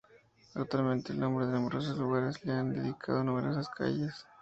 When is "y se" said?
2.37-2.47